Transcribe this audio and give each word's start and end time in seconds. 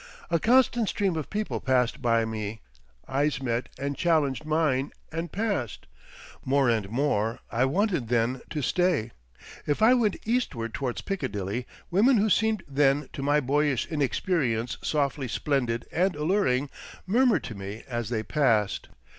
A 0.31 0.39
constant 0.39 0.89
stream 0.89 1.15
of 1.15 1.29
people 1.29 1.59
passed 1.59 2.01
by 2.01 2.25
me, 2.25 2.59
eyes 3.07 3.39
met 3.39 3.69
and 3.77 3.95
challenged 3.95 4.45
mine 4.45 4.91
and 5.11 5.31
passed—more 5.31 6.67
and 6.71 6.89
more 6.89 7.37
I 7.51 7.65
wanted 7.65 8.07
then 8.07 8.41
to 8.49 8.63
stay—if 8.63 9.79
I 9.79 9.93
went 9.93 10.15
eastward 10.25 10.73
towards 10.73 11.01
Piccadilly, 11.01 11.67
women 11.91 12.17
who 12.17 12.31
seemed 12.31 12.63
then 12.67 13.09
to 13.13 13.21
my 13.21 13.39
boyish 13.41 13.85
inexperience 13.91 14.79
softly 14.81 15.27
splendid 15.27 15.85
and 15.91 16.15
alluring, 16.15 16.71
murmured 17.05 17.43
to 17.43 17.53
me 17.53 17.83
as 17.87 18.09
they 18.09 18.23
passed. 18.23 18.89